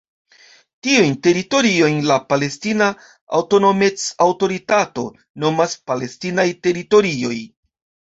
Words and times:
Tiujn 0.85 1.11
teritoriojn 1.25 1.99
la 2.11 2.15
Palestina 2.31 2.87
Aŭtonomec-Aŭtoritato 3.39 5.05
nomas 5.45 5.77
"palestinaj 5.93 6.47
teritorioj". 6.69 7.37